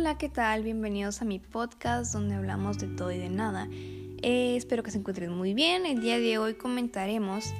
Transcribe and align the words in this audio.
Hola, 0.00 0.16
¿qué 0.16 0.30
tal? 0.30 0.62
Bienvenidos 0.62 1.20
a 1.20 1.26
mi 1.26 1.38
podcast 1.38 2.14
donde 2.14 2.34
hablamos 2.34 2.78
de 2.78 2.86
todo 2.86 3.12
y 3.12 3.18
de 3.18 3.28
nada. 3.28 3.68
Eh, 3.70 4.56
espero 4.56 4.82
que 4.82 4.90
se 4.90 4.96
encuentren 4.96 5.30
muy 5.30 5.52
bien. 5.52 5.84
El 5.84 6.00
día 6.00 6.18
de 6.18 6.38
hoy 6.38 6.54
comentaremos 6.54 7.52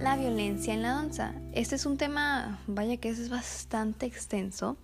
la 0.00 0.16
violencia 0.16 0.74
en 0.74 0.82
la 0.82 0.88
danza. 0.88 1.36
Este 1.52 1.76
es 1.76 1.86
un 1.86 1.96
tema, 1.96 2.58
vaya 2.66 2.96
que 2.96 3.10
es 3.10 3.30
bastante 3.30 4.06
extenso, 4.06 4.76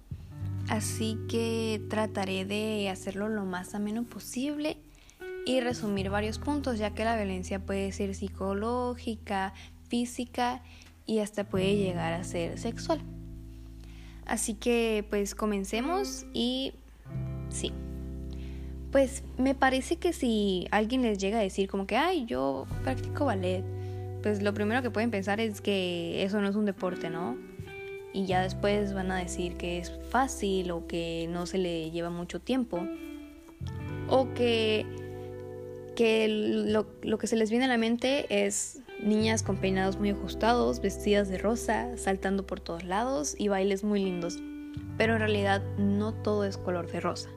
así 0.68 1.18
que 1.28 1.82
trataré 1.90 2.44
de 2.44 2.88
hacerlo 2.88 3.28
lo 3.28 3.44
más 3.44 3.74
ameno 3.74 4.04
posible 4.04 4.76
y 5.46 5.58
resumir 5.58 6.10
varios 6.10 6.38
puntos, 6.38 6.78
ya 6.78 6.94
que 6.94 7.02
la 7.02 7.16
violencia 7.16 7.58
puede 7.58 7.90
ser 7.90 8.14
psicológica, 8.14 9.52
física 9.88 10.62
y 11.06 11.18
hasta 11.18 11.42
puede 11.42 11.76
llegar 11.76 12.12
a 12.12 12.22
ser 12.22 12.56
sexual. 12.56 13.02
Así 14.26 14.54
que 14.54 15.04
pues 15.10 15.34
comencemos 15.34 16.24
y 16.32 16.72
Sí. 17.50 17.72
Pues 18.92 19.22
me 19.38 19.54
parece 19.54 19.96
que 19.96 20.12
si 20.12 20.66
alguien 20.70 21.02
les 21.02 21.18
llega 21.18 21.38
a 21.38 21.42
decir 21.42 21.68
como 21.68 21.86
que, 21.86 21.96
ay, 21.96 22.24
yo 22.26 22.66
practico 22.82 23.24
ballet, 23.24 23.62
pues 24.22 24.42
lo 24.42 24.52
primero 24.52 24.82
que 24.82 24.90
pueden 24.90 25.10
pensar 25.10 25.38
es 25.38 25.60
que 25.60 26.24
eso 26.24 26.40
no 26.40 26.48
es 26.48 26.56
un 26.56 26.64
deporte, 26.64 27.08
¿no? 27.08 27.36
Y 28.12 28.26
ya 28.26 28.42
después 28.42 28.92
van 28.92 29.12
a 29.12 29.18
decir 29.18 29.56
que 29.56 29.78
es 29.78 29.92
fácil 30.10 30.72
o 30.72 30.88
que 30.88 31.28
no 31.30 31.46
se 31.46 31.58
le 31.58 31.92
lleva 31.92 32.10
mucho 32.10 32.40
tiempo. 32.40 32.84
O 34.08 34.34
que, 34.34 34.84
que 35.94 36.26
lo, 36.28 36.86
lo 37.02 37.18
que 37.18 37.28
se 37.28 37.36
les 37.36 37.50
viene 37.50 37.66
a 37.66 37.68
la 37.68 37.78
mente 37.78 38.26
es 38.44 38.80
niñas 39.00 39.44
con 39.44 39.58
peinados 39.58 39.98
muy 39.98 40.10
ajustados, 40.10 40.80
vestidas 40.80 41.28
de 41.28 41.38
rosa, 41.38 41.96
saltando 41.96 42.44
por 42.44 42.58
todos 42.58 42.82
lados 42.82 43.36
y 43.38 43.46
bailes 43.46 43.84
muy 43.84 44.02
lindos. 44.02 44.40
Pero 44.98 45.12
en 45.12 45.20
realidad 45.20 45.62
no 45.78 46.12
todo 46.12 46.44
es 46.44 46.56
color 46.56 46.90
de 46.90 46.98
rosa 46.98 47.30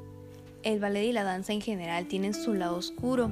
el 0.63 0.79
ballet 0.79 1.05
y 1.05 1.11
la 1.11 1.23
danza 1.23 1.53
en 1.53 1.61
general 1.61 2.07
tienen 2.07 2.33
su 2.33 2.53
lado 2.53 2.77
oscuro. 2.77 3.31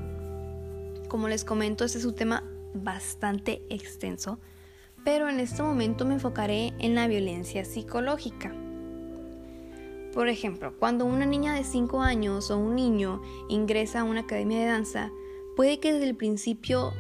Como 1.08 1.28
les 1.28 1.44
comento, 1.44 1.84
este 1.84 1.98
es 1.98 2.06
un 2.06 2.16
tema 2.16 2.44
bastante 2.74 3.62
extenso, 3.70 4.40
pero 5.04 5.30
en 5.30 5.40
este 5.40 5.64
momento 5.64 6.06
me 6.06 6.16
enfocaré 6.16 6.74
en 6.80 6.96
la 6.96 7.08
violencia 7.08 7.66
psicológica. 7.66 8.54
Por 10.14 10.28
ejemplo, 10.28 10.74
cuando 10.78 11.06
una 11.06 11.26
niña 11.26 11.54
de 11.54 11.64
5 11.64 12.02
años 12.02 12.52
o 12.52 12.58
un 12.58 12.76
niño 12.76 13.22
ingresa 13.50 14.02
a 14.02 14.04
una 14.04 14.22
academia 14.22 14.60
de 14.60 14.66
danza, 14.66 15.12
puede 15.56 15.80
que 15.80 15.94
desde 15.94 16.10
el 16.10 16.16
principio 16.16 16.94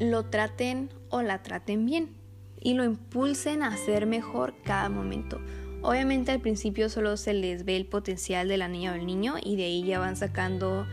lo 0.00 0.26
traten 0.26 0.90
o 1.10 1.22
la 1.22 1.42
traten 1.42 1.86
bien 1.86 2.16
y 2.60 2.74
lo 2.74 2.84
impulsen 2.84 3.62
a 3.62 3.68
hacer 3.68 4.06
mejor 4.06 4.54
cada 4.64 4.88
momento 4.88 5.40
Obviamente 5.82 6.30
al 6.32 6.40
principio 6.40 6.88
solo 6.88 7.16
se 7.16 7.32
les 7.32 7.64
ve 7.64 7.76
el 7.76 7.86
potencial 7.86 8.48
de 8.48 8.58
la 8.58 8.68
niña 8.68 8.92
o 8.92 8.94
el 8.94 9.06
niño 9.06 9.36
y 9.42 9.56
de 9.56 9.64
ahí 9.64 9.84
ya 9.84 9.98
van 9.98 10.16
sacando 10.16 10.86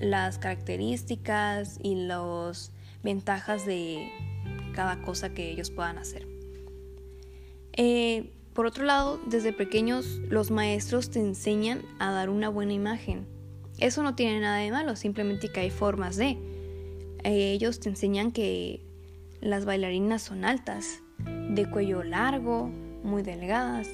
las 0.00 0.38
características 0.38 1.78
y 1.82 1.94
las 1.94 2.70
ventajas 3.02 3.64
de 3.64 4.10
cada 4.74 5.00
cosa 5.02 5.32
que 5.32 5.50
ellos 5.50 5.70
puedan 5.70 5.98
hacer. 5.98 6.26
Eh, 7.72 8.32
por 8.52 8.66
otro 8.66 8.84
lado, 8.84 9.18
desde 9.26 9.52
pequeños 9.52 10.06
los 10.28 10.50
maestros 10.50 11.10
te 11.10 11.20
enseñan 11.20 11.82
a 11.98 12.10
dar 12.10 12.28
una 12.28 12.48
buena 12.48 12.72
imagen. 12.72 13.26
Eso 13.78 14.02
no 14.02 14.14
tiene 14.14 14.40
nada 14.40 14.58
de 14.58 14.70
malo, 14.70 14.94
simplemente 14.94 15.48
que 15.48 15.60
hay 15.60 15.70
formas 15.70 16.16
de. 16.16 16.38
Eh, 17.24 17.52
ellos 17.52 17.80
te 17.80 17.88
enseñan 17.88 18.30
que 18.30 18.84
las 19.40 19.64
bailarinas 19.64 20.22
son 20.22 20.44
altas, 20.44 21.00
de 21.18 21.68
cuello 21.68 22.04
largo, 22.04 22.70
muy 23.02 23.22
delgadas, 23.22 23.88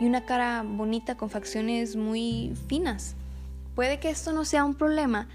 y 0.00 0.06
una 0.06 0.24
cara 0.24 0.64
bonita 0.66 1.16
con 1.16 1.30
facciones 1.30 1.96
muy 1.96 2.54
finas. 2.68 3.14
Puede 3.74 3.98
que 3.98 4.10
esto 4.10 4.32
no 4.32 4.44
sea 4.44 4.64
un 4.64 4.74
problema 4.74 5.28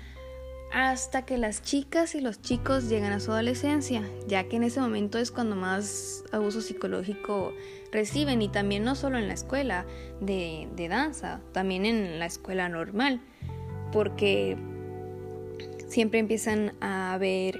hasta 0.74 1.26
que 1.26 1.38
las 1.38 1.62
chicas 1.62 2.16
y 2.16 2.22
los 2.22 2.42
chicos 2.42 2.88
llegan 2.88 3.12
a 3.12 3.20
su 3.20 3.32
adolescencia, 3.32 4.04
ya 4.28 4.46
que 4.46 4.56
en 4.56 4.64
ese 4.64 4.80
momento 4.80 5.18
es 5.18 5.32
cuando 5.32 5.56
más 5.56 6.24
abuso 6.32 6.62
psicológico 6.62 7.54
reciben 7.92 8.42
y 8.42 8.48
también 8.48 8.84
no 8.84 8.96
solo 8.96 9.18
en 9.18 9.28
la 9.28 9.34
escuela 9.34 9.86
de, 10.22 10.70
de 10.76 10.88
danza, 10.88 11.42
también 11.52 11.86
en 11.86 12.20
la 12.20 12.26
escuela 12.26 12.70
normal, 12.70 13.20
porque 13.92 14.58
siempre 15.88 16.20
empiezan 16.20 16.74
a 16.80 17.18
ver 17.20 17.60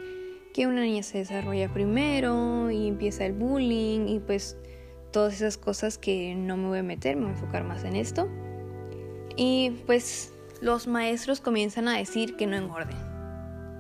que 0.54 0.68
una 0.68 0.82
niña 0.82 1.04
se 1.04 1.18
desarrolla 1.18 1.72
primero 1.74 2.72
y 2.72 2.88
empieza 2.88 3.26
el 3.26 3.34
bullying 3.34 4.08
y 4.08 4.20
pues 4.20 4.56
todas 5.12 5.34
esas 5.36 5.58
cosas 5.58 5.98
que 5.98 6.36
no 6.36 6.58
me 6.58 6.68
voy 6.68 6.80
a 6.80 6.84
meter, 6.84 7.16
me 7.16 7.24
voy 7.24 7.32
a 7.32 7.34
enfocar 7.36 7.64
más 7.64 7.84
en 7.84 7.96
esto. 7.96 8.30
Y 9.36 9.72
pues 9.86 10.34
los 10.62 10.88
maestros 10.88 11.42
comienzan 11.42 11.88
a 11.88 11.98
decir 11.98 12.36
que 12.36 12.48
no 12.48 12.56
engorden. 12.56 12.98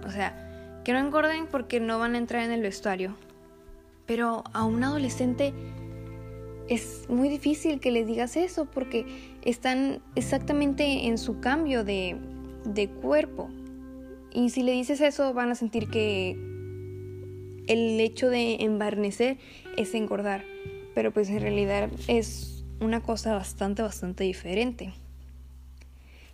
O 0.06 0.09
sea, 0.09 0.81
que 0.84 0.94
no 0.94 1.00
engorden 1.00 1.47
porque 1.47 1.80
no 1.80 2.00
van 2.00 2.16
a 2.16 2.18
entrar 2.18 2.44
en 2.44 2.52
el 2.52 2.62
vestuario. 2.62 3.16
Pero 4.06 4.44
a 4.53 4.66
un 4.66 4.84
adolescente 4.84 5.53
es 6.68 7.06
muy 7.09 7.30
difícil 7.30 7.80
que 7.80 7.91
les 7.91 8.08
digas 8.08 8.36
eso 8.36 8.66
porque 8.66 9.06
están 9.44 10.02
exactamente 10.16 11.08
en 11.08 11.18
su 11.18 11.40
cambio 11.40 11.84
de, 11.84 12.18
de 12.66 12.90
cuerpo. 12.90 13.50
Y 14.34 14.50
si 14.50 14.64
le 14.64 14.72
dices 14.72 15.02
eso 15.02 15.34
van 15.34 15.52
a 15.52 15.56
sentir 15.56 15.90
que 15.90 16.31
el 17.68 18.00
hecho 18.00 18.30
de 18.30 18.56
embarnecer 18.62 19.38
es 19.78 19.94
engordar 19.94 20.44
pero 20.94 21.12
pues 21.12 21.29
en 21.29 21.41
realidad 21.41 21.90
es 22.07 22.63
una 22.79 23.02
cosa 23.02 23.34
bastante, 23.34 23.81
bastante 23.81 24.24
diferente. 24.24 24.94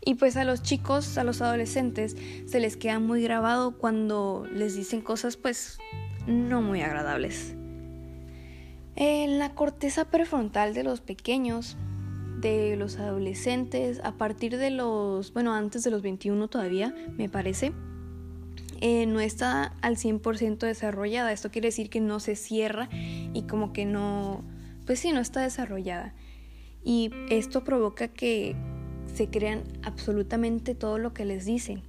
Y 0.04 0.16
pues 0.16 0.38
a 0.38 0.46
los 0.46 0.64
chicos, 0.64 1.18
a 1.18 1.24
los 1.24 1.42
adolescentes, 1.42 2.16
se 2.46 2.60
les 2.60 2.78
queda 2.78 3.00
muy 3.00 3.22
grabado 3.22 3.78
cuando 3.78 4.48
les 4.54 4.76
dicen 4.76 5.02
cosas 5.02 5.36
pues 5.36 5.80
no 6.26 6.62
muy 6.62 6.82
agradables. 6.82 7.56
En 8.96 9.38
la 9.38 9.54
corteza 9.54 10.06
prefrontal 10.06 10.74
de 10.74 10.84
los 10.84 11.02
pequeños, 11.02 11.78
de 12.40 12.76
los 12.78 12.98
adolescentes, 12.98 14.00
a 14.04 14.14
partir 14.14 14.58
de 14.58 14.72
los, 14.72 15.34
bueno, 15.34 15.54
antes 15.54 15.84
de 15.84 15.92
los 15.92 16.02
21 16.02 16.48
todavía, 16.48 16.96
me 17.18 17.30
parece, 17.30 17.74
eh, 18.82 19.06
no 19.06 19.20
está 19.20 19.76
al 19.82 19.98
100% 19.98 20.60
desarrollada. 20.60 21.32
Esto 21.32 21.52
quiere 21.52 21.70
decir 21.70 21.90
que 21.90 22.02
no 22.02 22.20
se 22.20 22.36
cierra 22.36 22.90
y 22.92 23.44
como 23.44 23.74
que 23.74 23.86
no, 23.86 24.44
pues 24.86 25.00
sí, 25.00 25.12
no 25.12 25.20
está 25.20 25.42
desarrollada. 25.42 26.14
Y 26.84 27.12
esto 27.30 27.64
provoca 27.64 28.08
que 28.08 28.56
se 29.14 29.30
crean 29.30 29.64
absolutamente 29.84 30.76
todo 30.76 30.98
lo 30.98 31.14
que 31.14 31.26
les 31.26 31.46
dicen. 31.46 31.82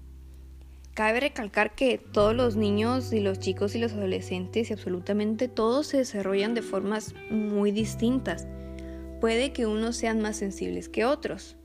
Cabe 0.95 1.21
recalcar 1.21 1.77
que 1.77 1.99
todos 1.99 2.35
los 2.35 2.57
niños 2.57 3.13
y 3.13 3.21
los 3.21 3.39
chicos 3.39 3.77
y 3.77 3.79
los 3.79 3.93
adolescentes 3.93 4.71
y 4.71 4.73
absolutamente 4.73 5.47
todos 5.47 5.87
se 5.87 5.99
desarrollan 5.99 6.55
de 6.55 6.63
formas 6.63 7.15
muy 7.31 7.71
distintas. 7.71 8.49
Puede 9.21 9.53
que 9.53 9.67
unos 9.67 9.97
sean 9.97 10.21
más 10.21 10.37
sensibles 10.37 10.89
que 10.89 11.05
otros. 11.05 11.58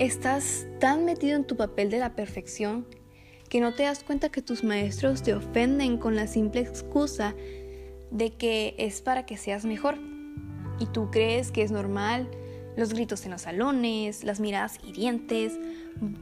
Estás 0.00 0.66
tan 0.78 1.04
metido 1.04 1.36
en 1.36 1.44
tu 1.44 1.58
papel 1.58 1.90
de 1.90 1.98
la 1.98 2.16
perfección 2.16 2.86
que 3.50 3.60
no 3.60 3.74
te 3.74 3.82
das 3.82 4.02
cuenta 4.02 4.30
que 4.30 4.40
tus 4.40 4.64
maestros 4.64 5.22
te 5.22 5.34
ofenden 5.34 5.98
con 5.98 6.16
la 6.16 6.26
simple 6.26 6.62
excusa 6.62 7.34
de 8.10 8.30
que 8.30 8.74
es 8.78 9.02
para 9.02 9.26
que 9.26 9.36
seas 9.36 9.66
mejor. 9.66 9.98
Y 10.78 10.86
tú 10.86 11.10
crees 11.10 11.52
que 11.52 11.60
es 11.60 11.70
normal 11.70 12.30
los 12.78 12.94
gritos 12.94 13.26
en 13.26 13.32
los 13.32 13.42
salones, 13.42 14.24
las 14.24 14.40
miradas 14.40 14.78
hirientes, 14.82 15.60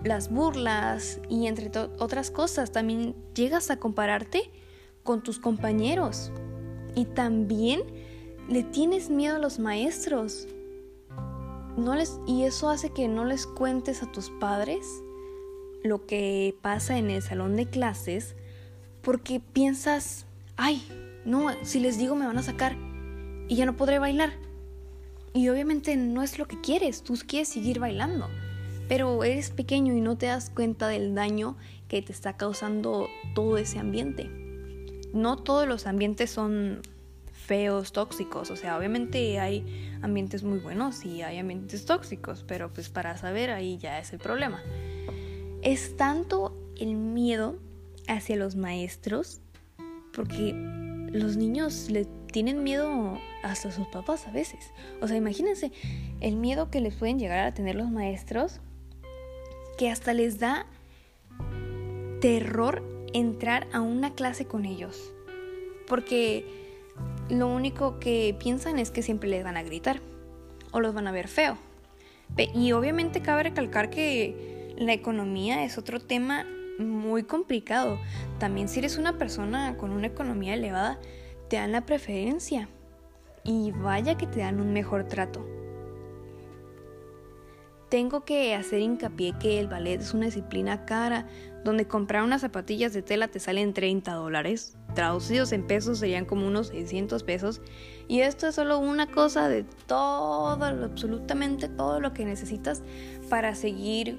las 0.02 0.28
burlas 0.28 1.20
y 1.28 1.46
entre 1.46 1.70
otras 2.00 2.32
cosas. 2.32 2.72
También 2.72 3.14
llegas 3.32 3.70
a 3.70 3.76
compararte 3.76 4.50
con 5.04 5.22
tus 5.22 5.38
compañeros. 5.38 6.32
Y 6.96 7.04
también 7.04 7.82
le 8.48 8.64
tienes 8.64 9.08
miedo 9.08 9.36
a 9.36 9.38
los 9.38 9.60
maestros 9.60 10.48
y 12.26 12.42
eso 12.42 12.70
hace 12.70 12.90
que 12.90 13.06
no 13.06 13.24
les 13.24 13.46
cuentes 13.46 14.02
a 14.02 14.10
tus 14.10 14.30
padres 14.30 14.84
lo 15.84 16.06
que 16.06 16.56
pasa 16.60 16.98
en 16.98 17.08
el 17.08 17.22
salón 17.22 17.54
de 17.54 17.66
clases 17.66 18.34
porque 19.00 19.40
piensas, 19.40 20.26
ay, 20.56 20.82
no, 21.24 21.46
si 21.62 21.78
les 21.78 21.96
digo 21.96 22.16
me 22.16 22.26
van 22.26 22.36
a 22.36 22.42
sacar 22.42 22.76
y 23.46 23.54
ya 23.54 23.64
no 23.64 23.76
podré 23.76 24.00
bailar. 24.00 24.32
Y 25.32 25.48
obviamente 25.50 25.96
no 25.96 26.22
es 26.22 26.38
lo 26.38 26.48
que 26.48 26.60
quieres, 26.60 27.04
tú 27.04 27.14
quieres 27.28 27.48
seguir 27.48 27.78
bailando, 27.78 28.26
pero 28.88 29.22
eres 29.22 29.50
pequeño 29.50 29.94
y 29.94 30.00
no 30.00 30.18
te 30.18 30.26
das 30.26 30.50
cuenta 30.50 30.88
del 30.88 31.14
daño 31.14 31.56
que 31.86 32.02
te 32.02 32.12
está 32.12 32.36
causando 32.36 33.06
todo 33.36 33.56
ese 33.56 33.78
ambiente. 33.78 34.28
No 35.14 35.36
todos 35.36 35.68
los 35.68 35.86
ambientes 35.86 36.30
son 36.30 36.82
feos, 37.48 37.92
tóxicos. 37.92 38.50
O 38.50 38.56
sea, 38.56 38.76
obviamente 38.76 39.40
hay 39.40 39.64
ambientes 40.02 40.44
muy 40.44 40.58
buenos 40.58 41.04
y 41.04 41.22
hay 41.22 41.38
ambientes 41.38 41.86
tóxicos, 41.86 42.44
pero 42.46 42.72
pues 42.72 42.90
para 42.90 43.16
saber 43.16 43.50
ahí 43.50 43.78
ya 43.78 43.98
es 43.98 44.12
el 44.12 44.18
problema. 44.18 44.62
Es 45.62 45.96
tanto 45.96 46.54
el 46.76 46.94
miedo 46.94 47.58
hacia 48.06 48.36
los 48.36 48.54
maestros, 48.54 49.40
porque 50.12 50.52
los 51.10 51.36
niños 51.36 51.88
le 51.90 52.04
tienen 52.30 52.62
miedo 52.62 53.18
hasta 53.42 53.72
sus 53.72 53.86
papás 53.88 54.26
a 54.26 54.30
veces. 54.30 54.70
O 55.00 55.08
sea, 55.08 55.16
imagínense 55.16 55.72
el 56.20 56.36
miedo 56.36 56.70
que 56.70 56.82
les 56.82 56.94
pueden 56.94 57.18
llegar 57.18 57.40
a 57.40 57.54
tener 57.54 57.76
los 57.76 57.90
maestros, 57.90 58.60
que 59.78 59.90
hasta 59.90 60.12
les 60.12 60.38
da 60.38 60.66
terror 62.20 62.82
entrar 63.14 63.68
a 63.72 63.80
una 63.80 64.14
clase 64.14 64.44
con 64.44 64.66
ellos. 64.66 65.14
Porque 65.86 66.67
lo 67.28 67.48
único 67.48 67.98
que 67.98 68.34
piensan 68.38 68.78
es 68.78 68.90
que 68.90 69.02
siempre 69.02 69.28
les 69.28 69.44
van 69.44 69.56
a 69.56 69.62
gritar 69.62 70.00
o 70.72 70.80
los 70.80 70.94
van 70.94 71.06
a 71.06 71.12
ver 71.12 71.28
feo. 71.28 71.56
Y 72.54 72.72
obviamente 72.72 73.22
cabe 73.22 73.44
recalcar 73.44 73.90
que 73.90 74.74
la 74.78 74.92
economía 74.92 75.64
es 75.64 75.78
otro 75.78 76.00
tema 76.00 76.46
muy 76.78 77.24
complicado. 77.24 77.98
También 78.38 78.68
si 78.68 78.78
eres 78.78 78.98
una 78.98 79.18
persona 79.18 79.76
con 79.76 79.90
una 79.90 80.06
economía 80.06 80.54
elevada, 80.54 80.98
te 81.48 81.56
dan 81.56 81.72
la 81.72 81.84
preferencia. 81.84 82.68
Y 83.44 83.72
vaya 83.72 84.16
que 84.16 84.26
te 84.26 84.40
dan 84.40 84.60
un 84.60 84.72
mejor 84.72 85.04
trato. 85.04 85.46
Tengo 87.88 88.24
que 88.24 88.54
hacer 88.54 88.80
hincapié 88.80 89.32
que 89.40 89.58
el 89.58 89.66
ballet 89.66 90.00
es 90.00 90.12
una 90.12 90.26
disciplina 90.26 90.84
cara, 90.84 91.26
donde 91.64 91.88
comprar 91.88 92.22
unas 92.22 92.42
zapatillas 92.42 92.92
de 92.92 93.02
tela 93.02 93.28
te 93.28 93.40
salen 93.40 93.72
30 93.72 94.12
dólares, 94.12 94.77
traducidos 94.94 95.52
en 95.52 95.66
pesos 95.66 95.98
serían 95.98 96.24
como 96.24 96.46
unos 96.46 96.68
600 96.68 97.22
pesos, 97.22 97.60
y 98.08 98.20
esto 98.20 98.48
es 98.48 98.54
solo 98.54 98.78
una 98.78 99.06
cosa 99.06 99.48
de 99.48 99.64
todo, 99.86 100.64
absolutamente 100.64 101.68
todo 101.68 102.00
lo 102.00 102.12
que 102.14 102.24
necesitas 102.24 102.82
para 103.28 103.54
seguir 103.54 104.18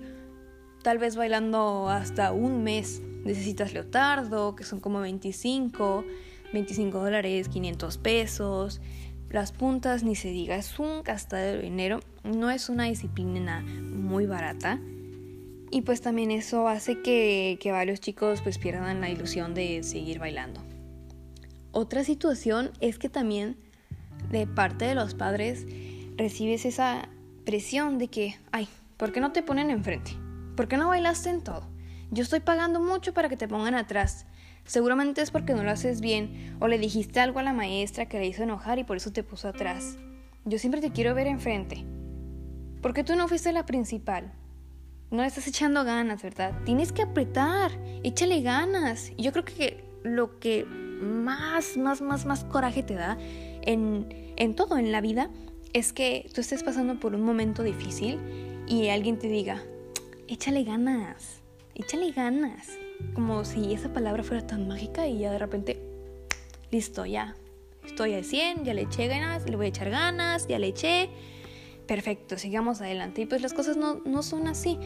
tal 0.84 0.98
vez 0.98 1.16
bailando 1.16 1.90
hasta 1.90 2.32
un 2.32 2.64
mes. 2.64 3.02
Necesitas 3.24 3.74
leotardo, 3.74 4.56
que 4.56 4.64
son 4.64 4.80
como 4.80 5.02
25, 5.02 6.06
25 6.54 7.00
dólares, 7.00 7.50
500 7.50 7.98
pesos. 7.98 8.82
Las 9.30 9.52
puntas, 9.52 10.04
ni 10.04 10.16
se 10.16 10.30
diga, 10.30 10.56
es 10.56 10.80
un 10.80 11.04
gastadero 11.04 11.58
de 11.58 11.64
dinero. 11.64 12.00
No 12.24 12.50
es 12.50 12.70
una 12.70 12.86
disciplina 12.86 13.62
muy 13.62 14.26
barata. 14.26 14.80
Y 15.72 15.82
pues 15.82 16.02
también 16.02 16.32
eso 16.32 16.68
hace 16.68 17.02
que, 17.02 17.58
que 17.62 17.72
varios 17.72 18.00
chicos 18.00 18.42
pues 18.42 18.58
pierdan 18.58 19.02
la 19.02 19.10
ilusión 19.10 19.54
de 19.54 19.84
seguir 19.84 20.20
bailando. 20.20 20.62
Otra 21.72 22.04
situación 22.04 22.72
es 22.82 22.98
que 22.98 23.10
también 23.10 23.58
de 24.32 24.48
parte 24.48 24.86
de 24.86 24.96
los 24.96 25.14
padres 25.14 25.66
recibes 26.18 26.66
esa 26.66 27.10
presión 27.46 27.98
de 27.98 28.08
que, 28.08 28.36
ay, 28.52 28.68
¿por 28.98 29.12
qué 29.12 29.22
no 29.22 29.32
te 29.32 29.44
ponen 29.44 29.70
enfrente? 29.70 30.12
¿Por 30.56 30.68
qué 30.68 30.78
no 30.78 30.90
bailaste 30.90 31.30
en 31.30 31.44
todo? 31.44 31.68
Yo 32.12 32.24
estoy 32.24 32.40
pagando 32.40 32.82
mucho 32.82 33.14
para 33.14 33.30
que 33.30 33.38
te 33.38 33.48
pongan 33.48 33.76
atrás. 33.76 34.26
Seguramente 34.66 35.22
es 35.22 35.32
porque 35.32 35.54
no 35.54 35.64
lo 35.64 35.72
haces 35.72 36.02
bien 36.02 36.58
o 36.60 36.68
le 36.68 36.78
dijiste 36.78 37.20
algo 37.20 37.40
a 37.40 37.44
la 37.44 37.54
maestra 37.54 38.08
que 38.08 38.20
le 38.20 38.28
hizo 38.28 38.44
enojar 38.44 38.80
y 38.80 38.84
por 38.84 38.98
eso 38.98 39.12
te 39.12 39.24
puso 39.24 39.48
atrás. 39.48 39.98
Yo 40.46 40.58
siempre 40.58 40.82
te 40.82 40.92
quiero 40.92 41.14
ver 41.14 41.28
enfrente. 41.28 41.86
¿Por 42.82 42.94
qué 42.94 43.04
tú 43.04 43.16
no 43.16 43.28
fuiste 43.28 43.52
la 43.52 43.66
principal? 43.66 44.34
No 45.12 45.24
estás 45.24 45.48
echando 45.48 45.84
ganas, 45.84 46.22
¿verdad? 46.22 46.54
Tienes 46.66 46.92
que 46.92 47.02
apretar, 47.02 47.72
échale 48.04 48.42
ganas. 48.42 49.12
Yo 49.18 49.32
creo 49.32 49.44
que 49.44 49.84
lo 50.04 50.40
que 50.40 50.66
más, 50.66 51.78
más, 51.78 52.02
más, 52.02 52.26
más 52.26 52.44
coraje 52.44 52.84
te 52.84 52.94
da 52.94 53.18
en, 53.62 54.34
en 54.38 54.56
todo 54.56 54.78
en 54.78 54.92
la 54.92 55.02
vida 55.02 55.30
es 55.74 55.94
que 55.94 56.30
tú 56.34 56.42
estés 56.42 56.64
pasando 56.64 57.00
por 57.00 57.16
un 57.16 57.22
momento 57.22 57.64
difícil 57.64 58.20
y 58.68 58.90
alguien 58.90 59.18
te 59.18 59.28
diga, 59.28 59.64
échale 60.28 60.64
ganas, 60.64 61.42
échale 61.76 62.12
ganas 62.12 62.78
como 63.14 63.46
si 63.46 63.74
esa 63.74 63.92
palabra 63.92 64.24
fuera 64.24 64.46
tan 64.46 64.68
mágica 64.68 65.08
y 65.08 65.20
ya 65.20 65.32
de 65.32 65.40
repente, 65.40 65.82
listo, 66.72 67.06
ya, 67.06 67.36
estoy 67.86 68.14
al 68.14 68.26
100, 68.26 68.66
ya 68.66 68.74
le 68.74 68.84
eché 68.84 69.08
ganas, 69.08 69.50
le 69.50 69.56
voy 69.56 69.68
a 69.68 69.70
echar 69.70 69.90
ganas, 69.90 70.48
ya 70.48 70.60
le 70.60 70.68
eché, 70.68 71.10
perfecto, 71.90 72.38
sigamos 72.38 72.82
adelante. 72.82 73.24
Y 73.24 73.26
pues 73.26 73.42
las 73.42 73.54
cosas 73.54 73.76
no, 73.76 73.96
no 74.06 74.22
son 74.22 74.48
así. 74.48 74.78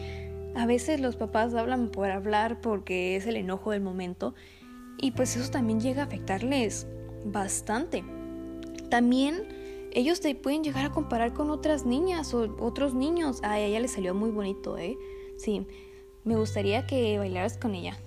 A 0.56 0.64
veces 0.64 1.00
los 1.00 1.16
papás 1.16 1.52
hablan 1.52 1.90
por 1.90 2.10
hablar 2.10 2.62
porque 2.62 3.14
es 3.14 3.26
el 3.26 3.36
enojo 3.36 3.72
del 3.72 3.82
momento 3.82 4.34
y 4.96 5.10
pues 5.10 5.36
eso 5.36 5.50
también 5.50 5.80
llega 5.80 6.00
a 6.00 6.06
afectarles 6.06 6.86
bastante. 7.26 8.02
También 8.88 9.90
ellos 9.92 10.22
te 10.22 10.34
pueden 10.34 10.64
llegar 10.64 10.86
a 10.86 10.92
comparar 10.92 11.34
con 11.34 11.50
otras 11.50 11.84
niñas 11.84 12.32
o 12.32 12.56
otros 12.58 12.94
niños. 12.94 13.40
A 13.42 13.58
ella 13.58 13.80
le 13.80 13.88
salió 13.88 14.14
muy 14.14 14.30
bonito, 14.30 14.78
¿eh? 14.78 14.96
Sí, 15.36 15.66
me 16.24 16.36
gustaría 16.36 16.86
que 16.86 17.18
bailaras 17.18 17.58
con 17.58 17.74
ella. 17.74 17.98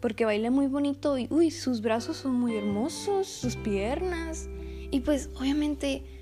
Porque 0.00 0.24
baila 0.24 0.50
muy 0.50 0.66
bonito 0.66 1.18
y, 1.18 1.26
uy, 1.28 1.50
sus 1.50 1.82
brazos 1.82 2.16
son 2.16 2.32
muy 2.40 2.56
hermosos, 2.56 3.26
sus 3.26 3.54
piernas. 3.56 4.48
Y 4.90 5.00
pues 5.00 5.28
obviamente 5.38 6.15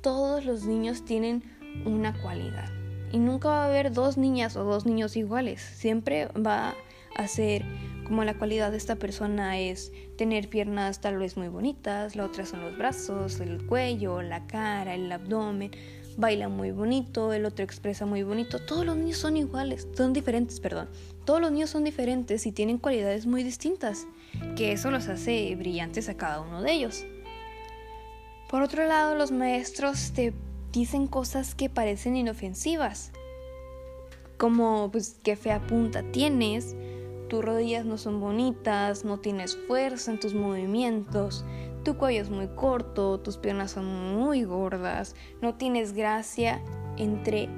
todos 0.00 0.44
los 0.44 0.64
niños 0.64 1.04
tienen 1.04 1.42
una 1.84 2.20
cualidad. 2.20 2.70
Y 3.12 3.18
nunca 3.18 3.48
va 3.48 3.64
a 3.64 3.66
haber 3.66 3.92
dos 3.92 4.18
niñas 4.18 4.56
o 4.56 4.64
dos 4.64 4.84
niños 4.84 5.16
iguales. 5.16 5.60
Siempre 5.60 6.26
va 6.28 6.74
a 7.16 7.26
ser 7.26 7.64
como 8.04 8.24
la 8.24 8.38
cualidad 8.38 8.70
de 8.70 8.78
esta 8.78 8.96
persona 8.96 9.58
es 9.58 9.92
tener 10.16 10.48
piernas 10.48 11.00
tal 11.00 11.18
vez 11.18 11.36
muy 11.36 11.48
bonitas, 11.48 12.16
la 12.16 12.24
otra 12.24 12.46
son 12.46 12.62
los 12.62 12.76
brazos, 12.76 13.40
el 13.40 13.66
cuello, 13.66 14.22
la 14.22 14.46
cara, 14.46 14.94
el 14.94 15.12
abdomen 15.12 15.70
baila 16.18 16.48
muy 16.48 16.72
bonito, 16.72 17.32
el 17.32 17.44
otro 17.44 17.64
expresa 17.64 18.04
muy 18.04 18.24
bonito. 18.24 18.58
Todos 18.58 18.84
los 18.84 18.96
niños 18.96 19.18
son 19.18 19.36
iguales, 19.36 19.86
son 19.96 20.12
diferentes, 20.12 20.58
perdón. 20.58 20.88
Todos 21.24 21.40
los 21.40 21.52
niños 21.52 21.70
son 21.70 21.84
diferentes 21.84 22.44
y 22.46 22.52
tienen 22.52 22.78
cualidades 22.78 23.26
muy 23.26 23.44
distintas, 23.44 24.06
que 24.56 24.72
eso 24.72 24.90
los 24.90 25.08
hace 25.08 25.54
brillantes 25.54 26.08
a 26.08 26.16
cada 26.16 26.40
uno 26.40 26.60
de 26.60 26.72
ellos. 26.72 27.04
Por 28.48 28.62
otro 28.62 28.86
lado, 28.86 29.14
los 29.14 29.30
maestros 29.30 30.12
te 30.12 30.32
dicen 30.72 31.06
cosas 31.06 31.54
que 31.54 31.68
parecen 31.68 32.16
inofensivas, 32.16 33.12
como 34.38 34.90
pues 34.90 35.20
qué 35.22 35.36
fea 35.36 35.66
punta 35.66 36.02
tienes, 36.12 36.74
tus 37.28 37.44
rodillas 37.44 37.84
no 37.84 37.98
son 37.98 38.20
bonitas, 38.20 39.04
no 39.04 39.18
tienes 39.18 39.56
fuerza 39.66 40.12
en 40.12 40.20
tus 40.20 40.32
movimientos, 40.32 41.44
tu 41.84 41.98
cuello 41.98 42.22
es 42.22 42.30
muy 42.30 42.48
corto, 42.48 43.20
tus 43.20 43.36
piernas 43.36 43.72
son 43.72 43.84
muy 44.16 44.44
gordas, 44.44 45.14
no 45.42 45.56
tienes 45.56 45.92
gracia, 45.92 46.62
entre 46.96 47.48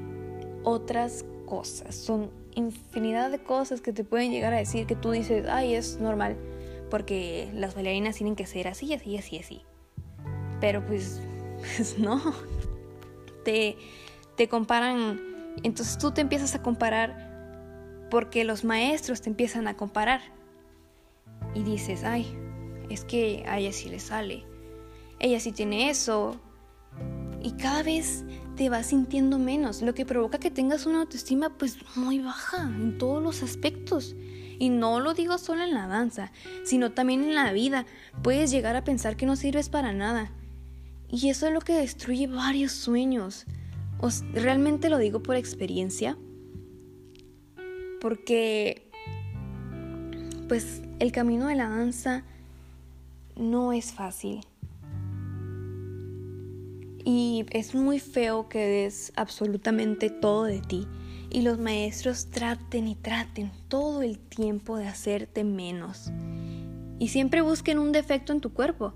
otras 0.65 1.25
cosas. 1.47 1.95
Son 1.95 2.31
infinidad 2.55 3.31
de 3.31 3.43
cosas 3.43 3.81
que 3.81 3.93
te 3.93 4.05
pueden 4.05 4.33
llegar 4.33 4.53
a 4.53 4.59
decir 4.59 4.87
que 4.87 4.97
tú 4.97 5.13
dices, 5.13 5.47
ay, 5.49 5.75
es 5.75 6.01
normal, 6.01 6.37
porque 6.91 7.49
las 7.55 7.75
bailarinas 7.75 8.17
tienen 8.17 8.35
que 8.35 8.47
ser 8.47 8.67
así, 8.67 8.93
así, 8.93 9.17
así, 9.17 9.39
así. 9.39 9.63
Pero 10.61 10.85
pues, 10.85 11.21
pues 11.77 11.99
no. 11.99 12.21
Te, 13.45 13.77
te 14.37 14.49
comparan, 14.49 15.21
entonces 15.63 15.99
tú 15.99 16.13
te 16.13 16.21
empiezas 16.21 16.55
a 16.55 16.63
comparar 16.63 17.31
porque 18.11 18.45
los 18.45 18.65
maestros 18.65 19.23
te 19.23 19.31
empiezan 19.31 19.69
a 19.69 19.77
comparar. 19.77 20.21
Y 21.55 21.63
dices, 21.63 22.05
ay, 22.05 22.27
es 22.91 23.05
que 23.05 23.45
a 23.49 23.59
ella 23.59 23.73
sí 23.73 23.89
le 23.89 24.01
sale, 24.01 24.45
ella 25.19 25.41
sí 25.41 25.53
tiene 25.53 25.91
eso. 25.91 26.39
Y 27.43 27.53
cada 27.53 27.83
vez 27.83 28.25
te 28.57 28.69
vas 28.69 28.89
sintiendo 28.89 29.39
menos, 29.39 29.81
lo 29.81 29.95
que 29.95 30.05
provoca 30.05 30.39
que 30.39 30.51
tengas 30.51 30.85
una 30.85 31.01
autoestima 31.01 31.57
pues 31.57 31.79
muy 31.97 32.19
baja 32.19 32.63
en 32.63 32.99
todos 32.99 33.23
los 33.23 33.43
aspectos. 33.43 34.15
Y 34.59 34.69
no 34.69 35.01
lo 35.01 35.15
digo 35.15 35.39
solo 35.39 35.63
en 35.63 35.73
la 35.73 35.87
danza, 35.87 36.33
sino 36.65 36.93
también 36.93 37.25
en 37.25 37.35
la 37.35 37.53
vida. 37.53 37.87
Puedes 38.23 38.51
llegar 38.51 38.77
a 38.77 38.85
pensar 38.85 39.17
que 39.17 39.25
no 39.25 39.37
sirves 39.37 39.71
para 39.71 39.95
nada. 39.95 40.31
Y 41.11 41.29
eso 41.29 41.47
es 41.49 41.53
lo 41.53 41.61
que 41.61 41.75
destruye 41.75 42.27
varios 42.27 42.73
sueños. 42.73 43.47
Os, 43.99 44.23
realmente 44.33 44.89
lo 44.89 44.99
digo 44.99 45.23
por 45.23 45.37
experiencia. 45.37 46.17
Porque 48.01 48.89
pues 50.49 50.83
el 50.99 51.13
camino 51.13 51.47
de 51.47 51.55
la 51.55 51.69
danza 51.69 52.25
no 53.37 53.73
es 53.73 53.93
fácil. 53.93 54.41
Y 57.05 57.47
es 57.51 57.75
muy 57.75 57.99
feo 57.99 58.49
que 58.49 58.59
des 58.59 59.13
absolutamente 59.17 60.11
todo 60.11 60.45
de 60.45 60.61
ti 60.61 60.87
y 61.31 61.43
los 61.43 61.59
maestros 61.59 62.27
traten 62.27 62.89
y 62.89 62.97
traten 62.97 63.51
todo 63.69 64.03
el 64.03 64.19
tiempo 64.19 64.77
de 64.77 64.89
hacerte 64.89 65.45
menos. 65.45 66.11
Y 66.99 67.09
siempre 67.09 67.41
busquen 67.41 67.79
un 67.79 67.93
defecto 67.93 68.33
en 68.33 68.41
tu 68.41 68.53
cuerpo 68.53 68.93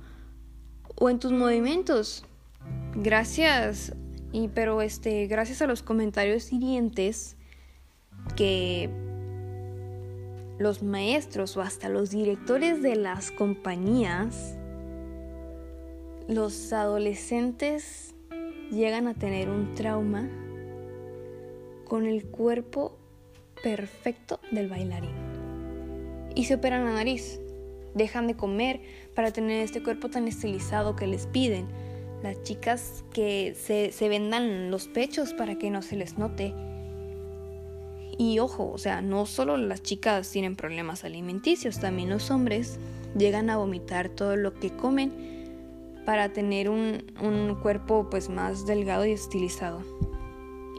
o 1.04 1.10
en 1.10 1.18
tus 1.18 1.32
movimientos. 1.32 2.24
Gracias, 2.94 3.92
y 4.32 4.48
pero 4.48 4.80
este, 4.80 5.26
gracias 5.26 5.60
a 5.60 5.66
los 5.66 5.82
comentarios 5.82 6.50
hirientes 6.50 7.36
que 8.36 8.88
los 10.58 10.82
maestros 10.82 11.58
o 11.58 11.60
hasta 11.60 11.90
los 11.90 12.10
directores 12.10 12.80
de 12.80 12.96
las 12.96 13.30
compañías, 13.30 14.56
los 16.26 16.72
adolescentes 16.72 18.14
llegan 18.70 19.06
a 19.06 19.12
tener 19.12 19.50
un 19.50 19.74
trauma 19.74 20.26
con 21.86 22.06
el 22.06 22.24
cuerpo 22.24 22.96
perfecto 23.62 24.40
del 24.52 24.70
bailarín. 24.70 25.12
Y 26.34 26.44
se 26.44 26.54
operan 26.54 26.86
la 26.86 26.94
nariz, 26.94 27.40
dejan 27.94 28.26
de 28.26 28.36
comer 28.36 28.80
para 29.14 29.32
tener 29.32 29.62
este 29.62 29.82
cuerpo 29.82 30.10
tan 30.10 30.28
estilizado 30.28 30.96
que 30.96 31.06
les 31.06 31.26
piden. 31.26 31.66
las 32.22 32.42
chicas 32.42 33.04
que 33.12 33.54
se, 33.54 33.92
se 33.92 34.08
vendan 34.08 34.70
los 34.70 34.88
pechos 34.88 35.34
para 35.34 35.58
que 35.58 35.70
no 35.70 35.82
se 35.82 35.96
les 35.96 36.16
note. 36.16 36.54
Y 38.16 38.38
ojo, 38.38 38.70
o 38.70 38.78
sea, 38.78 39.02
no 39.02 39.26
solo 39.26 39.56
las 39.56 39.82
chicas 39.82 40.30
tienen 40.30 40.56
problemas 40.56 41.04
alimenticios, 41.04 41.80
también 41.80 42.08
los 42.08 42.30
hombres 42.30 42.78
llegan 43.16 43.50
a 43.50 43.56
vomitar 43.56 44.08
todo 44.08 44.36
lo 44.36 44.54
que 44.54 44.70
comen 44.70 45.12
para 46.04 46.32
tener 46.32 46.68
un, 46.68 47.12
un 47.20 47.56
cuerpo 47.60 48.08
pues 48.10 48.28
más 48.28 48.66
delgado 48.66 49.04
y 49.04 49.12
estilizado. 49.12 49.82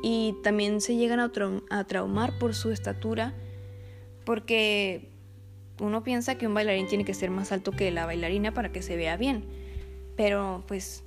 Y 0.02 0.36
también 0.44 0.82
se 0.82 0.96
llegan 0.96 1.20
a, 1.20 1.32
a 1.70 1.84
traumar 1.84 2.38
por 2.38 2.54
su 2.54 2.72
estatura 2.72 3.34
porque 4.24 5.10
uno 5.80 6.04
piensa 6.04 6.36
que 6.36 6.48
un 6.48 6.54
bailarín 6.54 6.88
tiene 6.88 7.06
que 7.06 7.14
ser 7.14 7.32
más 7.32 7.52
alto 7.52 7.72
que 7.72 7.92
la 7.92 8.06
bailarina 8.06 8.54
para 8.54 8.72
que 8.72 8.82
se 8.82 8.96
vea 8.96 9.18
bien. 9.18 9.44
Pero 10.16 10.64
pues 10.68 11.04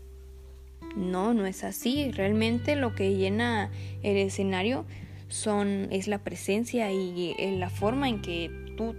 no, 0.97 1.35
no 1.35 1.47
es 1.47 1.65
así. 1.65 2.11
Realmente 2.13 2.77
lo 2.77 2.95
que 2.95 3.15
llena 3.15 3.71
el 4.03 4.17
escenario 4.17 4.85
son, 5.29 5.89
es 5.91 6.09
la 6.09 6.19
presencia 6.19 6.91
y 6.93 7.35
eh, 7.39 7.57
la 7.59 7.71
forma 7.71 8.09
en 8.09 8.21
que 8.21 8.51
tú 8.77 8.95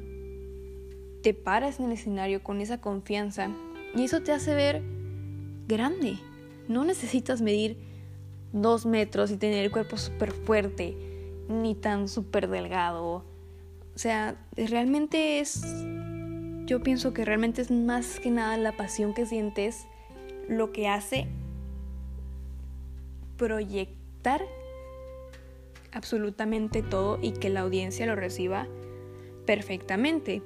te 1.22 1.34
paras 1.34 1.80
en 1.80 1.88
el 1.88 1.92
escenario 1.94 2.44
con 2.44 2.62
esa 2.62 2.80
confianza. 2.80 3.50
Y 3.96 4.04
eso 4.04 4.22
te 4.22 4.32
hace 4.32 4.56
ver 4.56 4.82
grande. 5.68 6.18
No 6.68 6.84
necesitas 6.84 7.42
medir 7.42 7.78
dos 8.54 8.86
metros 8.86 9.32
y 9.32 9.38
tener 9.38 9.64
el 9.66 9.72
cuerpo 9.72 9.98
súper 9.98 10.32
fuerte, 10.32 10.96
ni 11.48 11.76
tan 11.76 12.08
súper 12.08 12.48
delgado. 12.48 13.24
O 14.00 14.02
sea, 14.02 14.38
realmente 14.56 15.42
es, 15.42 15.62
yo 16.66 16.82
pienso 16.82 17.14
que 17.14 17.26
realmente 17.26 17.62
es 17.62 17.70
más 17.70 18.22
que 18.22 18.32
nada 18.32 18.56
la 18.56 18.78
pasión 18.78 19.14
que 19.14 19.26
sientes 19.26 19.88
lo 20.48 20.72
que 20.72 20.88
hace 20.88 21.28
proyectar 23.36 24.42
absolutamente 25.92 26.82
todo 26.82 27.20
y 27.22 27.34
que 27.34 27.50
la 27.50 27.60
audiencia 27.60 28.06
lo 28.06 28.16
reciba 28.16 28.70
perfectamente. 29.46 30.44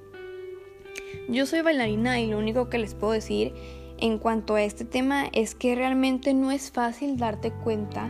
Yo 1.29 1.45
soy 1.45 1.61
bailarina 1.61 2.19
y 2.19 2.31
lo 2.31 2.39
único 2.39 2.71
que 2.71 2.79
les 2.79 2.95
puedo 2.95 3.13
decir 3.13 3.53
en 3.99 4.17
cuanto 4.17 4.55
a 4.55 4.63
este 4.63 4.83
tema 4.83 5.27
es 5.31 5.53
que 5.53 5.75
realmente 5.75 6.33
no 6.33 6.51
es 6.51 6.71
fácil 6.71 7.17
darte 7.17 7.51
cuenta 7.51 8.09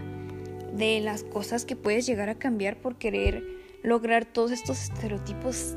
de 0.71 1.01
las 1.01 1.25
cosas 1.25 1.65
que 1.65 1.75
puedes 1.75 2.05
llegar 2.05 2.29
a 2.29 2.35
cambiar 2.35 2.77
por 2.77 2.95
querer 2.95 3.61
lograr 3.83 4.25
todos 4.25 4.51
estos 4.51 4.81
estereotipos 4.83 5.75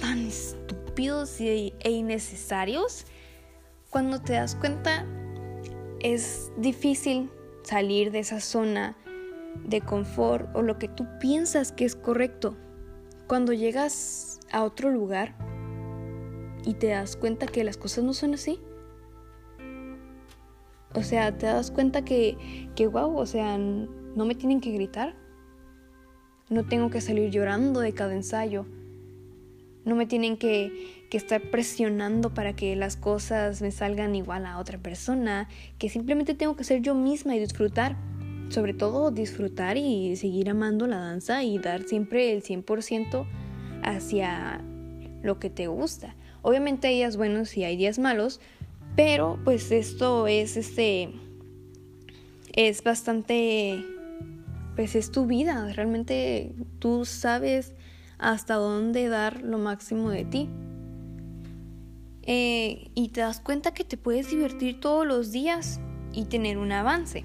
tan 0.00 0.26
estúpidos 0.26 1.40
e 1.40 1.72
innecesarios. 1.84 3.06
Cuando 3.90 4.20
te 4.20 4.34
das 4.34 4.54
cuenta 4.54 5.06
es 6.00 6.52
difícil 6.56 7.30
salir 7.62 8.10
de 8.10 8.20
esa 8.20 8.40
zona 8.40 8.96
de 9.64 9.80
confort 9.80 10.48
o 10.54 10.62
lo 10.62 10.78
que 10.78 10.88
tú 10.88 11.06
piensas 11.20 11.72
que 11.72 11.84
es 11.84 11.96
correcto. 11.96 12.56
Cuando 13.26 13.52
llegas 13.52 14.40
a 14.52 14.64
otro 14.64 14.90
lugar 14.90 15.34
y 16.64 16.74
te 16.74 16.88
das 16.88 17.16
cuenta 17.16 17.46
que 17.46 17.64
las 17.64 17.76
cosas 17.76 18.04
no 18.04 18.14
son 18.14 18.34
así. 18.34 18.60
O 20.94 21.02
sea, 21.02 21.36
te 21.36 21.46
das 21.46 21.70
cuenta 21.70 22.04
que, 22.04 22.70
que 22.74 22.86
wow, 22.86 23.16
o 23.16 23.26
sea, 23.26 23.58
no 23.58 24.24
me 24.24 24.34
tienen 24.34 24.60
que 24.60 24.72
gritar. 24.72 25.14
No 26.50 26.64
tengo 26.64 26.90
que 26.90 27.00
salir 27.00 27.30
llorando 27.30 27.80
de 27.80 27.92
cada 27.92 28.14
ensayo. 28.14 28.66
No 29.84 29.94
me 29.94 30.06
tienen 30.06 30.36
que, 30.36 31.06
que 31.10 31.16
estar 31.16 31.40
presionando 31.50 32.34
para 32.34 32.54
que 32.54 32.76
las 32.76 32.96
cosas 32.96 33.62
me 33.62 33.70
salgan 33.70 34.14
igual 34.14 34.46
a 34.46 34.58
otra 34.58 34.78
persona. 34.78 35.48
Que 35.78 35.88
simplemente 35.88 36.34
tengo 36.34 36.56
que 36.56 36.64
ser 36.64 36.82
yo 36.82 36.94
misma 36.94 37.36
y 37.36 37.40
disfrutar 37.40 37.96
sobre 38.50 38.72
todo 38.72 39.10
disfrutar 39.10 39.76
y 39.76 40.16
seguir 40.16 40.50
amando 40.50 40.86
la 40.86 40.98
danza 40.98 41.42
y 41.42 41.58
dar 41.58 41.82
siempre 41.82 42.32
el 42.32 42.42
100% 42.42 43.26
hacia 43.82 44.60
lo 45.22 45.38
que 45.38 45.50
te 45.50 45.66
gusta. 45.66 46.16
Obviamente 46.42 46.88
hay 46.88 46.96
días 46.96 47.16
buenos 47.16 47.56
y 47.56 47.64
hay 47.64 47.76
días 47.76 47.98
malos, 47.98 48.40
pero 48.96 49.38
pues 49.44 49.70
esto 49.70 50.26
es 50.26 50.56
este 50.56 51.10
es 52.54 52.82
bastante 52.82 53.84
pues 54.78 54.94
es 54.94 55.10
tu 55.10 55.26
vida, 55.26 55.72
realmente 55.72 56.54
tú 56.78 57.04
sabes 57.04 57.74
hasta 58.16 58.54
dónde 58.54 59.08
dar 59.08 59.42
lo 59.42 59.58
máximo 59.58 60.08
de 60.10 60.24
ti. 60.24 60.48
Eh, 62.22 62.88
y 62.94 63.08
te 63.08 63.22
das 63.22 63.40
cuenta 63.40 63.74
que 63.74 63.82
te 63.82 63.96
puedes 63.96 64.30
divertir 64.30 64.78
todos 64.78 65.04
los 65.04 65.32
días 65.32 65.80
y 66.12 66.26
tener 66.26 66.58
un 66.58 66.70
avance 66.70 67.24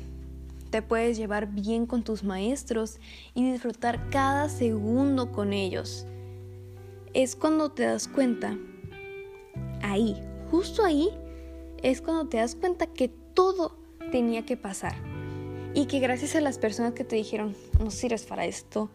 te 0.72 0.82
puedes 0.82 1.16
llevar 1.16 1.46
bien 1.46 1.86
con 1.86 2.04
tus 2.04 2.24
maestros 2.24 3.00
y 3.36 3.52
disfrutar 3.52 4.10
cada 4.10 4.50
segundo 4.50 5.32
con 5.32 5.54
ellos. 5.54 6.08
Es 7.14 7.36
cuando 7.36 7.70
te 7.70 7.84
das 7.84 8.08
cuenta, 8.08 8.58
ahí, 9.84 10.20
justo 10.50 10.84
ahí, 10.84 11.12
es 11.84 12.02
cuando 12.02 12.28
te 12.28 12.38
das 12.38 12.56
cuenta 12.56 12.88
que 12.88 13.10
todo 13.10 13.78
tenía 14.12 14.44
que 14.44 14.58
pasar. 14.58 15.13
Y 15.76 15.88
que 15.88 16.00
gracias 16.00 16.36
a 16.36 16.42
las 16.42 16.60
personas 16.60 16.94
que 16.94 17.04
te 17.04 17.16
dijeron, 17.16 17.56
no 17.80 17.90
sirves 17.90 18.26
para 18.26 18.46
esto, 18.46 18.90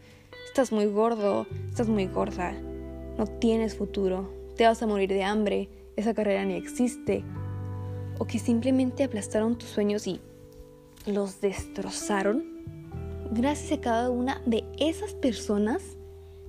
estás 0.47 0.71
muy 0.71 0.85
gordo, 0.85 1.45
estás 1.69 1.89
muy 1.89 2.07
gorda, 2.07 2.53
no 3.17 3.27
tienes 3.27 3.75
futuro, 3.75 4.31
te 4.55 4.65
vas 4.65 4.81
a 4.81 4.87
morir 4.87 5.09
de 5.09 5.23
hambre, 5.23 5.67
esa 5.97 6.13
carrera 6.13 6.45
ni 6.45 6.53
existe. 6.53 7.23
O 8.17 8.25
que 8.25 8.39
simplemente 8.39 9.03
aplastaron 9.03 9.57
tus 9.57 9.69
sueños 9.69 10.07
y 10.07 10.21
los 11.05 11.41
destrozaron, 11.41 12.45
gracias 13.31 13.77
a 13.79 13.81
cada 13.81 14.09
una 14.09 14.41
de 14.45 14.63
esas 14.77 15.13
personas 15.13 15.81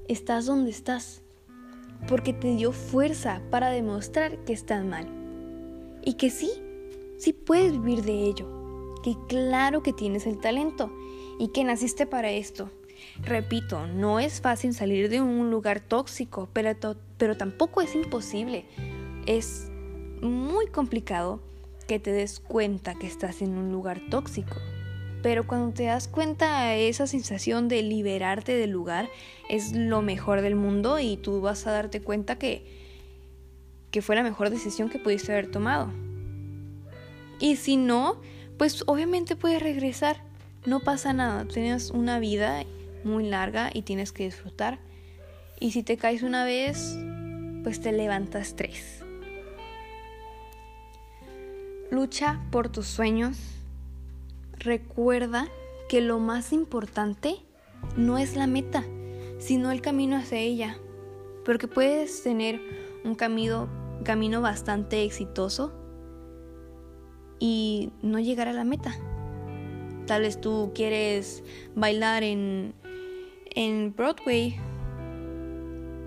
estás 0.06 0.46
donde 0.46 0.70
estás, 0.70 1.22
porque 2.08 2.32
te 2.32 2.54
dio 2.54 2.72
fuerza 2.72 3.42
para 3.50 3.70
demostrar 3.70 4.38
que 4.44 4.52
estás 4.52 4.84
mal. 4.84 5.08
Y 6.04 6.14
que 6.14 6.30
sí, 6.30 6.50
sí 7.18 7.32
puedes 7.32 7.72
vivir 7.72 8.02
de 8.02 8.24
ello, 8.24 8.59
que 9.02 9.16
claro 9.28 9.82
que 9.82 9.92
tienes 9.92 10.26
el 10.26 10.38
talento 10.38 10.90
y 11.38 11.48
que 11.48 11.64
naciste 11.64 12.06
para 12.06 12.30
esto. 12.30 12.70
Repito, 13.22 13.86
no 13.86 14.20
es 14.20 14.40
fácil 14.40 14.74
salir 14.74 15.08
de 15.08 15.20
un 15.20 15.50
lugar 15.50 15.80
tóxico, 15.80 16.48
pero, 16.52 16.70
pero 17.16 17.36
tampoco 17.36 17.80
es 17.80 17.94
imposible. 17.94 18.66
Es 19.26 19.70
muy 20.20 20.66
complicado 20.66 21.40
que 21.86 21.98
te 21.98 22.12
des 22.12 22.40
cuenta 22.40 22.94
que 22.94 23.06
estás 23.06 23.42
en 23.42 23.56
un 23.56 23.72
lugar 23.72 24.00
tóxico. 24.10 24.56
Pero 25.22 25.46
cuando 25.46 25.74
te 25.74 25.84
das 25.84 26.08
cuenta, 26.08 26.74
esa 26.76 27.06
sensación 27.06 27.68
de 27.68 27.82
liberarte 27.82 28.54
del 28.54 28.70
lugar 28.70 29.08
es 29.48 29.72
lo 29.72 30.00
mejor 30.00 30.40
del 30.40 30.54
mundo 30.54 30.98
y 30.98 31.16
tú 31.16 31.40
vas 31.40 31.66
a 31.66 31.72
darte 31.72 32.00
cuenta 32.00 32.38
que, 32.38 32.64
que 33.90 34.02
fue 34.02 34.16
la 34.16 34.22
mejor 34.22 34.50
decisión 34.50 34.88
que 34.88 34.98
pudiste 34.98 35.32
haber 35.32 35.50
tomado. 35.50 35.92
Y 37.38 37.56
si 37.56 37.76
no, 37.76 38.20
pues 38.60 38.84
obviamente 38.86 39.36
puedes 39.36 39.62
regresar. 39.62 40.22
No 40.66 40.80
pasa 40.80 41.14
nada. 41.14 41.46
Tienes 41.46 41.92
una 41.92 42.18
vida 42.18 42.62
muy 43.04 43.26
larga 43.26 43.70
y 43.72 43.80
tienes 43.80 44.12
que 44.12 44.24
disfrutar. 44.24 44.78
Y 45.58 45.70
si 45.70 45.82
te 45.82 45.96
caes 45.96 46.22
una 46.22 46.44
vez, 46.44 46.94
pues 47.64 47.80
te 47.80 47.90
levantas 47.90 48.56
tres. 48.56 49.02
Lucha 51.90 52.42
por 52.50 52.68
tus 52.68 52.86
sueños. 52.86 53.38
Recuerda 54.58 55.48
que 55.88 56.02
lo 56.02 56.18
más 56.18 56.52
importante 56.52 57.36
no 57.96 58.18
es 58.18 58.36
la 58.36 58.46
meta, 58.46 58.84
sino 59.38 59.70
el 59.70 59.80
camino 59.80 60.18
hacia 60.18 60.38
ella. 60.38 60.76
Porque 61.46 61.66
puedes 61.66 62.22
tener 62.22 62.60
un 63.04 63.14
camino, 63.14 63.70
camino 64.04 64.42
bastante 64.42 65.02
exitoso 65.02 65.79
y 67.40 67.90
no 68.02 68.20
llegar 68.20 68.46
a 68.46 68.52
la 68.52 68.62
meta. 68.62 68.94
Tal 70.06 70.22
vez 70.22 70.40
tú 70.40 70.70
quieres 70.74 71.42
bailar 71.74 72.22
en, 72.22 72.74
en 73.54 73.94
Broadway 73.96 74.56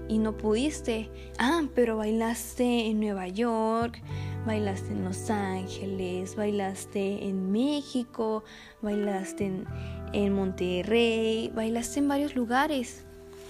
y 0.07 0.19
no 0.19 0.37
pudiste. 0.37 1.09
Ah, 1.39 1.63
pero 1.73 1.97
bailaste 1.97 2.87
en 2.87 2.99
Nueva 2.99 3.27
York, 3.27 4.01
bailaste 4.45 4.91
en 4.91 5.03
Los 5.03 5.29
Ángeles, 5.29 6.35
bailaste 6.35 7.27
en 7.27 7.51
México, 7.51 8.43
bailaste 8.81 9.45
en, 9.45 9.65
en 10.13 10.33
Monterrey, 10.33 11.51
bailaste 11.53 11.99
en 11.99 12.07
varios 12.07 12.35
lugares 12.35 13.05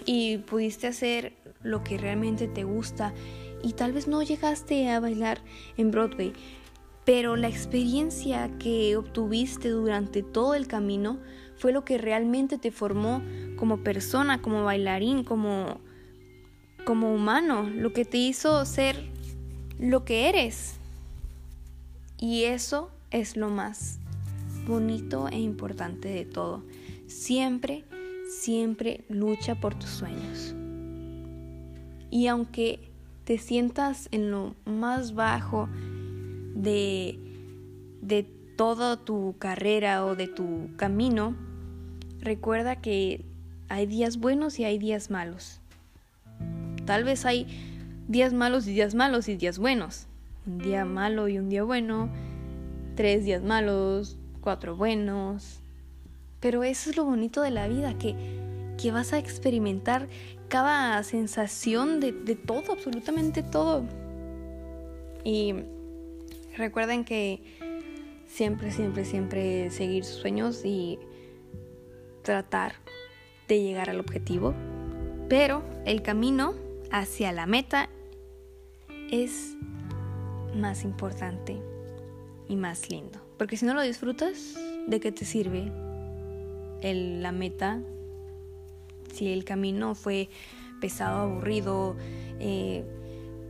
y 0.06 0.38
pudiste 0.38 0.88
hacer 0.88 1.34
lo 1.62 1.84
que 1.84 1.98
realmente 1.98 2.48
te 2.48 2.64
gusta 2.64 3.14
y 3.64 3.74
tal 3.74 3.94
vez 3.94 4.08
no 4.08 4.22
llegaste 4.22 4.90
a 4.90 5.00
bailar 5.00 5.42
en 5.78 5.92
Broadway, 5.92 6.34
pero 7.06 7.36
la 7.36 7.50
experiencia 7.50 8.50
que 8.60 8.96
obtuviste 8.96 9.70
durante 9.70 10.24
todo 10.24 10.56
el 10.56 10.68
camino 10.68 11.20
fue 11.58 11.72
lo 11.72 11.84
que 11.84 11.98
realmente 11.98 12.58
te 12.58 12.72
formó 12.72 13.22
como 13.58 13.84
persona, 13.84 14.42
como 14.42 14.64
bailarín, 14.64 15.24
como, 15.24 15.80
como 16.86 17.14
humano, 17.14 17.70
lo 17.70 17.94
que 17.94 18.06
te 18.06 18.18
hizo 18.18 18.66
ser 18.66 19.12
lo 19.80 20.06
que 20.06 20.30
eres. 20.30 20.76
Y 22.20 22.44
eso 22.44 22.90
es 23.12 23.36
lo 23.36 23.50
más 23.50 24.00
bonito 24.66 25.28
e 25.28 25.40
importante 25.40 26.08
de 26.08 26.26
todo. 26.26 26.64
Siempre, 27.08 27.84
siempre 28.30 29.04
lucha 29.10 29.56
por 29.56 29.76
tus 29.76 29.90
sueños. 29.90 30.56
Y 32.10 32.28
aunque 32.28 32.80
te 33.26 33.38
sientas 33.38 34.08
en 34.12 34.32
lo 34.32 34.56
más 34.66 35.16
bajo 35.16 35.68
de, 36.54 37.18
de 38.02 38.24
toda 38.56 38.98
tu 38.98 39.36
carrera 39.40 40.06
o 40.06 40.16
de 40.16 40.28
tu 40.28 40.70
camino, 40.76 41.36
recuerda 42.22 42.76
que 42.76 43.26
hay 43.70 43.86
días 43.86 44.18
buenos 44.18 44.60
y 44.60 44.66
hay 44.66 44.78
días 44.78 45.10
malos. 45.10 45.60
Tal 46.86 47.04
vez 47.04 47.26
hay 47.26 47.48
días 48.08 48.34
malos 48.34 48.68
y 48.68 48.74
días 48.74 48.96
malos 48.96 49.28
y 49.30 49.36
días 49.36 49.58
buenos. 49.58 50.08
Un 50.46 50.60
día 50.60 50.86
malo 50.86 51.28
y 51.28 51.38
un 51.38 51.50
día 51.50 51.64
bueno. 51.64 52.10
Tres 52.96 53.26
días 53.26 53.42
malos, 53.42 54.18
cuatro 54.42 54.76
buenos. 54.76 55.62
Pero 56.40 56.64
eso 56.64 56.90
es 56.90 56.98
lo 56.98 57.06
bonito 57.06 57.42
de 57.42 57.52
la 57.52 57.68
vida, 57.68 57.98
que, 57.98 58.16
que 58.78 58.92
vas 58.92 59.14
a 59.14 59.18
experimentar 59.18 60.10
cada 60.50 61.02
sensación 61.04 62.00
de, 62.02 62.12
de 62.12 62.36
todo, 62.36 62.74
absolutamente 62.74 63.42
todo. 63.42 63.86
Y 65.24 65.56
recuerden 66.56 67.04
que 67.04 67.42
siempre, 68.26 68.72
siempre, 68.72 69.06
siempre 69.06 69.70
seguir 69.70 70.04
sus 70.04 70.18
sueños 70.18 70.64
y 70.66 71.00
tratar 72.24 72.74
de 73.48 73.62
llegar 73.62 73.90
al 73.90 74.00
objetivo. 74.00 74.54
Pero 75.30 75.64
el 75.86 76.02
camino 76.02 76.54
hacia 76.92 77.32
la 77.32 77.46
meta 77.46 77.90
es 79.12 79.56
más 80.56 80.84
importante 80.84 81.58
y 82.48 82.56
más 82.56 82.90
lindo. 82.90 83.20
Porque 83.38 83.58
si 83.58 83.66
no 83.66 83.74
lo 83.74 83.82
disfrutas, 83.82 84.56
¿de 84.88 85.00
qué 85.00 85.12
te 85.12 85.26
sirve 85.26 85.72
la 86.82 87.32
meta 87.32 87.80
si 89.14 89.32
el 89.32 89.46
camino 89.46 89.96
fue 89.96 90.30
pesado, 90.82 91.32
aburrido, 91.32 91.96
eh, 92.40 92.84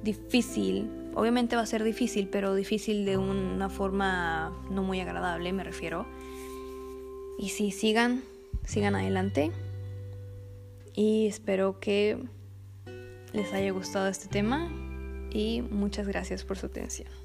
difícil? 0.04 1.03
Obviamente 1.16 1.56
va 1.56 1.62
a 1.62 1.66
ser 1.66 1.84
difícil, 1.84 2.28
pero 2.28 2.56
difícil 2.56 3.06
de 3.06 3.18
una 3.18 3.70
forma 3.70 4.52
no 4.70 4.84
muy 4.84 5.00
agradable, 5.00 5.54
me 5.54 5.64
refiero. 5.64 6.06
Y 7.38 7.50
si 7.50 7.72
sigan, 7.72 8.24
sigan 8.66 8.96
adelante. 8.96 9.52
Y 10.96 11.28
espero 11.28 11.80
que 11.80 12.18
les 13.34 13.52
haya 13.54 13.72
gustado 13.72 14.08
este 14.08 14.28
tema 14.28 14.72
y 15.32 15.62
muchas 15.62 16.08
gracias 16.08 16.44
por 16.44 16.58
su 16.58 16.68
atención. 16.68 17.23